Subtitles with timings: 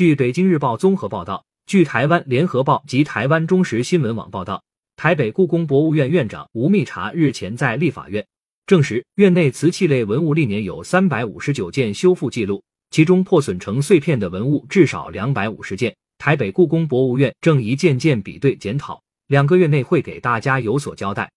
[0.00, 4.64] 据北京日报综合报道，据台湾联合报及台湾中时新闻网报道，
[4.96, 8.26] 台北故宫博物院院长吴密察日前在立法院
[8.64, 15.94] 证实，院内瓷器类文物历年有三百五十九件修复记录，其中破损成碎片的文物至少两百五十件。
[16.16, 21.30] 台北故宫博物院正一件件比对检讨，两个月内会给大家有所交代。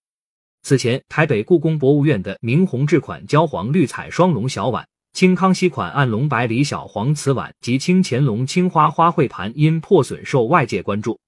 [0.61, 4.87] 此前，台北故宫博物院的明弘制款焦黄绿彩双龙小碗。
[5.13, 11.19] 清康熙款暗龙白里小黄瓷碗及清乾隆青花花卉盘因破损受外界关注。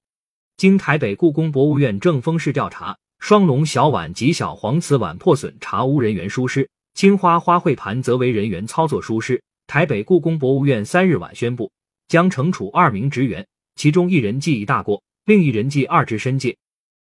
[0.57, 9.39] 经台北故宫博物院正风室调查，双龙小碗及小黄瓷碗破损查无人员疏失，青花花卉盘则为人员操作疏失。
[9.67, 11.71] 台北故宫博物院三日晚宣布，
[12.07, 16.57] 将惩处二名职员，其中一人记一大过，另一人记二至申诫。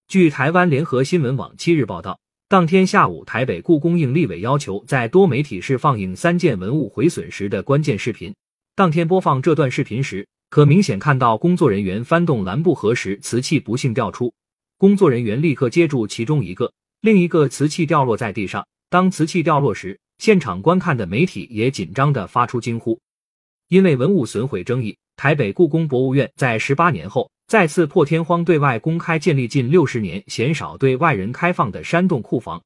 [0.09, 2.19] 据台湾联合新闻网七日报道。
[2.49, 8.33] 当天下午，台北故宫应立委要求，在多媒体室放映三件文物毁损时的关键视频。
[8.73, 14.33] 当天播放这段视频时，可明显看到工作人员翻动蓝布盒时，瓷器不幸掉出。
[14.77, 18.65] 工作人员立刻接住其中一个，另一个瓷器掉落在地上。
[18.89, 22.97] 当瓷器掉落时，现场观看的媒体也紧张地发出惊呼。
[23.67, 27.29] 因为文物损毁争议，台北故宫博物院在十八年后。
[27.47, 32.61] 再次破天荒对外公开建立近六十年鲜少对外人开放的山洞库房。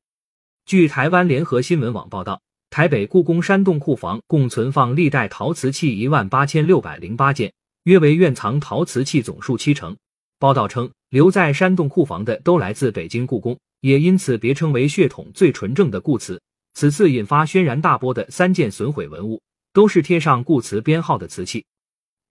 [0.65, 9.95] 据台湾联合新闻网报道，台北故宫山洞库房共存放历代陶瓷器一万八千六百零八件，约为院藏陶瓷器总数七成。
[10.39, 16.41] 报道称，留在山洞库房的都来自北京故宫，也因此别称为血统最纯正的故瓷。
[16.73, 19.39] 此次引发轩然大波的三件损毁文物，
[19.73, 21.63] 都是贴上故瓷编号的瓷器。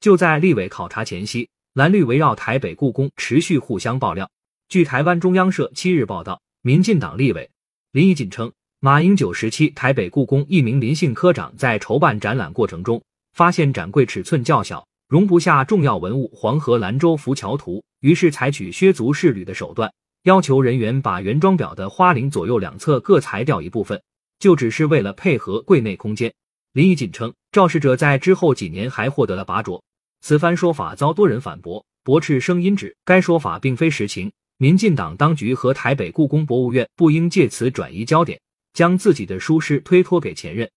[0.00, 1.48] 就在立委考察前夕。
[1.72, 4.28] 蓝绿围绕台北故宫持续互相爆料。
[4.68, 7.48] 据台湾中央社七日报道，民进党立委
[7.92, 13.00] 林怡锦称，马英九时期台北故宫一名林姓科长在筹办展览过程中，
[13.34, 19.92] 发现展柜尺寸较小，容不下重要文物黄河兰州浮桥图，于是采取削足适履的手段，
[20.24, 24.02] 要求人员把原装表的花翎左右两侧各裁掉一部分，
[24.40, 26.34] 就只是为了配合柜内空间。
[26.72, 29.80] 林怡锦称，肇事者在之后几年还获得了拔擢。
[30.20, 34.30] 此番说法遭多人反驳，驳斥声音指该说法并非实情。
[34.58, 38.38] 民进党当局和台北故宫博物院不应借此转移焦点，
[38.74, 40.70] 将自己的疏失推脱给前任。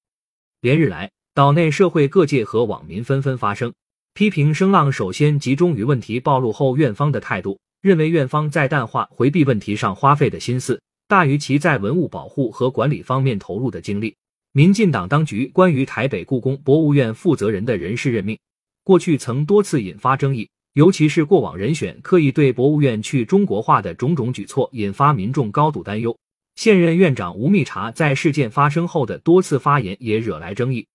[0.61, 3.73] 连日来，岛内社会各界和网民纷纷发声，
[4.13, 14.15] 批评声浪首先集中于问题暴露后院方的态度，认为院方在淡化回避问题上花费的心思大于其在文物保护和管理方面投入的精力。
[14.53, 18.39] 民进党当局关于台北故宫博物院负责人的人事任命。
[18.83, 26.17] 过去曾多次引发争议，尤其是过往人选刻意对博物院去中国化的种种举措，引发民众高度担忧。
[26.55, 30.85] 现任院长吴密察在事件发生后的多次发言也惹来争议。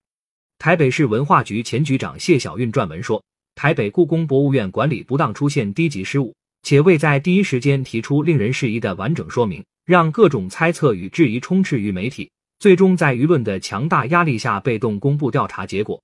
[0.59, 3.23] 台北市文化局前局长谢小运撰文说，
[3.55, 16.01] 台北故宫博物院管理不当出现低级失误，且未在第一时间提出令人质疑的完整说明，让各种猜测与质疑充斥于媒体，最终在舆论的强大压力下被动公布调查结果。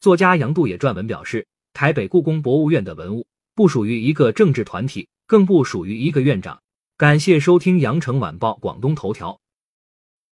[0.00, 6.60] 作家杨度也撰文表示，台北故宫博物院的文物不属于一个政治团体，更不属于一个院长。
[6.96, 9.40] 感谢收听羊城晚报广东头条。